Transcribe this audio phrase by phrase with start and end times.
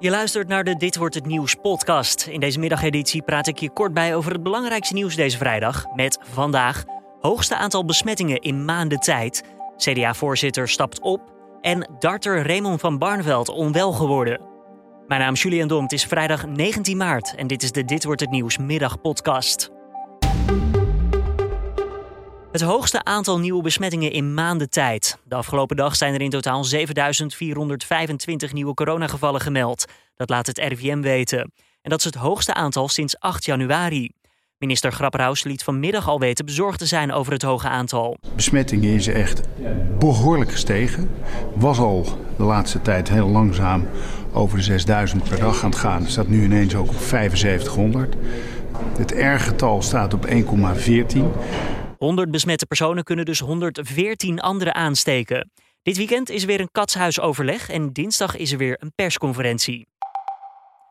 [0.00, 2.26] Je luistert naar de Dit wordt het nieuws podcast.
[2.26, 5.84] In deze middageditie praat ik je kort bij over het belangrijkste nieuws deze vrijdag.
[5.94, 6.84] Met vandaag
[7.20, 9.42] hoogste aantal besmettingen in maanden tijd.
[9.76, 11.32] CDA-voorzitter stapt op.
[11.60, 14.40] En darter Raymond van Barneveld onwel geworden.
[15.06, 15.82] Mijn naam is Julian Dom.
[15.82, 19.70] Het is vrijdag 19 maart en dit is de Dit wordt het nieuws middagpodcast.
[22.52, 25.18] Het hoogste aantal nieuwe besmettingen in maanden tijd.
[25.24, 29.84] De afgelopen dag zijn er in totaal 7.425 nieuwe coronagevallen gemeld.
[30.16, 31.52] Dat laat het RIVM weten.
[31.82, 34.10] En dat is het hoogste aantal sinds 8 januari.
[34.58, 38.16] Minister Grapperhaus liet vanmiddag al weten bezorgd te zijn over het hoge aantal.
[38.34, 39.40] Besmettingen is echt
[39.98, 41.10] behoorlijk gestegen.
[41.54, 43.88] Was al de laatste tijd heel langzaam
[44.32, 46.06] over de 6000 per dag aan het gaan.
[46.06, 48.16] Staat nu ineens ook op 7500.
[48.98, 50.32] Het R-getal staat op 1,14.
[52.00, 55.50] 100 besmette personen kunnen dus 114 anderen aansteken.
[55.82, 59.88] Dit weekend is weer een katshuisoverleg en dinsdag is er weer een persconferentie.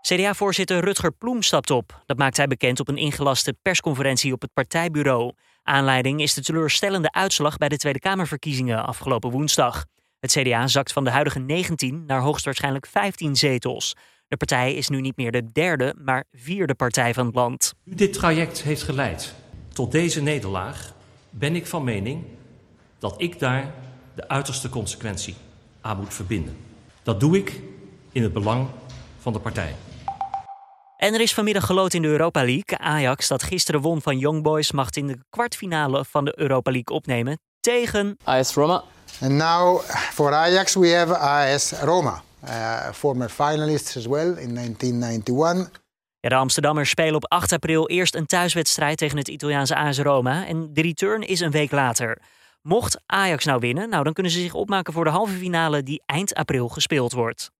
[0.00, 2.02] CDA-voorzitter Rutger Ploem stapt op.
[2.06, 5.32] Dat maakt hij bekend op een ingelaste persconferentie op het partijbureau.
[5.62, 9.84] Aanleiding is de teleurstellende uitslag bij de Tweede Kamerverkiezingen afgelopen woensdag.
[10.20, 13.94] Het CDA zakt van de huidige 19 naar hoogstwaarschijnlijk 15 zetels.
[14.28, 17.74] De partij is nu niet meer de derde, maar vierde partij van het land.
[17.84, 19.34] Dit traject heeft geleid
[19.74, 20.93] tot deze nederlaag,
[21.38, 22.24] ben ik van mening
[22.98, 23.74] dat ik daar
[24.14, 25.34] de uiterste consequentie
[25.80, 26.56] aan moet verbinden.
[27.02, 27.60] Dat doe ik
[28.12, 28.68] in het belang
[29.18, 29.74] van de partij.
[30.96, 32.78] En er is vanmiddag geloot in de Europa League.
[32.78, 36.96] Ajax, dat gisteren won van Young Boys, mag in de kwartfinale van de Europa League
[36.96, 38.82] opnemen tegen AS Roma.
[39.20, 39.80] And now
[40.12, 45.70] for Ajax we have AS Roma, uh, former finalists as well in 1991.
[46.28, 50.68] De Amsterdammers spelen op 8 april eerst een thuiswedstrijd tegen het Italiaanse AS Roma en
[50.72, 52.18] de return is een week later.
[52.62, 56.02] Mocht Ajax nou winnen, nou dan kunnen ze zich opmaken voor de halve finale die
[56.06, 57.50] eind april gespeeld wordt.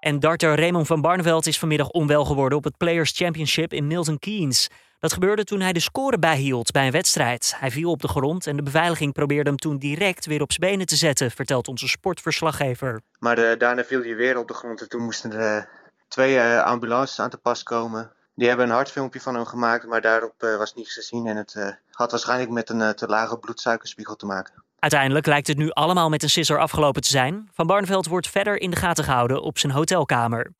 [0.00, 4.18] En darter Raymond van Barneveld is vanmiddag onwel geworden op het Players Championship in Milton
[4.18, 4.68] Keynes.
[4.98, 7.54] Dat gebeurde toen hij de score bijhield bij een wedstrijd.
[7.58, 10.70] Hij viel op de grond en de beveiliging probeerde hem toen direct weer op zijn
[10.70, 13.00] benen te zetten, vertelt onze sportverslaggever.
[13.18, 15.66] Maar de, daarna viel hij weer op de grond en toen moesten de
[16.14, 18.12] twee uh, ambulances aan te pas komen.
[18.34, 21.26] Die hebben een hartfilmpje van hem gemaakt, maar daarop uh, was niets te zien.
[21.26, 24.64] En het uh, had waarschijnlijk met een te lage bloedsuikerspiegel te maken.
[24.78, 27.48] Uiteindelijk lijkt het nu allemaal met een sisser afgelopen te zijn.
[27.52, 30.52] Van Barneveld wordt verder in de gaten gehouden op zijn hotelkamer.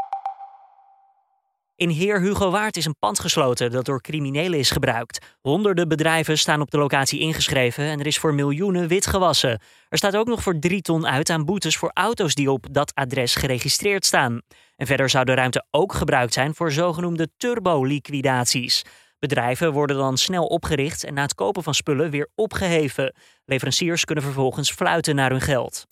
[1.76, 5.18] In Heer Hugo Waard is een pand gesloten dat door criminelen is gebruikt.
[5.40, 9.60] Honderden bedrijven staan op de locatie ingeschreven en er is voor miljoenen wit gewassen.
[9.88, 12.94] Er staat ook nog voor drie ton uit aan boetes voor auto's die op dat
[12.94, 14.40] adres geregistreerd staan.
[14.76, 18.84] En verder zou de ruimte ook gebruikt zijn voor zogenoemde turbo-liquidaties.
[19.18, 23.14] Bedrijven worden dan snel opgericht en na het kopen van spullen weer opgeheven.
[23.44, 25.86] Leveranciers kunnen vervolgens fluiten naar hun geld.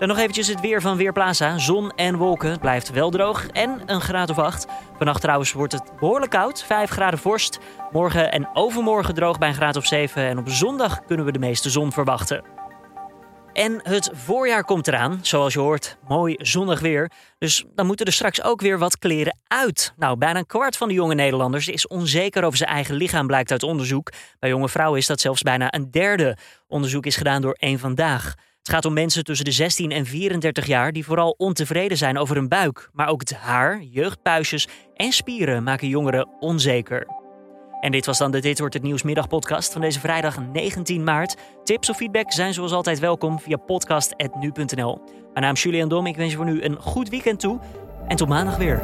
[0.00, 1.58] Dan nog eventjes het weer van Weerplaza.
[1.58, 2.58] Zon en wolken.
[2.58, 4.66] Blijft wel droog en een graad of 8.
[4.96, 6.64] Vannacht trouwens wordt het behoorlijk koud.
[6.64, 7.58] 5 graden vorst.
[7.90, 10.22] Morgen en overmorgen droog bij een graad of 7.
[10.22, 12.59] En op zondag kunnen we de meeste zon verwachten.
[13.52, 15.96] En het voorjaar komt eraan, zoals je hoort.
[16.08, 17.10] Mooi zonnig weer.
[17.38, 19.92] Dus dan moeten er straks ook weer wat kleren uit.
[19.96, 23.50] Nou, bijna een kwart van de jonge Nederlanders is onzeker over zijn eigen lichaam, blijkt
[23.50, 24.12] uit onderzoek.
[24.38, 26.36] Bij jonge vrouwen is dat zelfs bijna een derde.
[26.68, 28.34] Onderzoek is gedaan door één vandaag.
[28.58, 32.36] Het gaat om mensen tussen de 16 en 34 jaar die vooral ontevreden zijn over
[32.36, 32.90] hun buik.
[32.92, 37.19] Maar ook het haar, jeugdpuisjes en spieren maken jongeren onzeker.
[37.80, 41.36] En dit was dan de Dit wordt het Nieuwsmiddagpodcast van deze vrijdag 19 maart.
[41.64, 45.00] Tips of feedback zijn zoals altijd welkom via podcast.nu.nl.
[45.32, 47.60] Mijn naam is Julian Dom, ik wens je voor nu een goed weekend toe
[48.08, 48.82] en tot maandag weer.